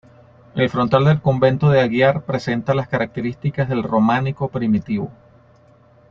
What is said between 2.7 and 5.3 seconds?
las características del románico primitivo.